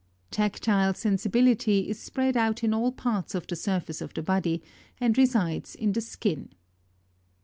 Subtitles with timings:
[0.31, 0.31] 9.
[0.31, 4.63] Tactile sensibility is spread out in all parts of the surface of the body,
[4.99, 6.49] ami resides in the skin.